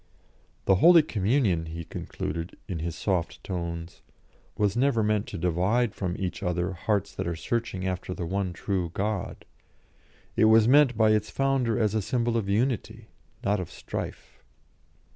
"The 0.65 0.77
Holy 0.77 1.03
Communion," 1.03 1.67
he 1.67 1.83
concluded, 1.85 2.57
in 2.67 2.79
his 2.79 2.95
soft 2.95 3.43
tones, 3.43 4.01
"was 4.57 4.75
never 4.75 5.03
meant 5.03 5.27
to 5.27 5.37
divide 5.37 5.93
from 5.93 6.15
each 6.17 6.41
other 6.41 6.73
hearts 6.73 7.13
that 7.13 7.27
are 7.27 7.35
searching 7.35 7.85
after 7.87 8.15
the 8.15 8.25
one 8.25 8.51
true 8.51 8.89
God. 8.95 9.45
It 10.35 10.45
was 10.45 10.67
meant 10.67 10.97
by 10.97 11.11
its 11.11 11.29
founder 11.29 11.77
as 11.79 11.93
a 11.93 12.01
symbol 12.01 12.35
of 12.35 12.49
unity, 12.49 13.09
not 13.43 13.59
of 13.59 13.69
strife." 13.69 14.39